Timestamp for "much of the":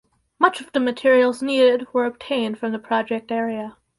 0.39-0.79